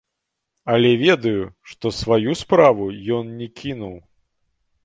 [0.75, 1.43] Але ведаю,
[1.73, 3.95] што сваю справу ён не кінуў.